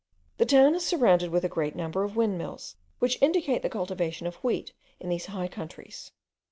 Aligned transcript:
The 0.39 0.47
town 0.47 0.73
is 0.73 0.83
surrounded 0.83 1.29
with 1.29 1.43
a 1.45 1.47
great 1.47 1.75
number 1.75 2.03
of 2.03 2.15
windmills, 2.15 2.75
which 2.97 3.21
indicate 3.21 3.61
the 3.61 3.69
cultivation 3.69 4.25
of 4.25 4.37
wheat 4.37 4.73
in 4.99 5.09
these 5.09 5.27
high 5.27 5.47
countries. 5.47 6.11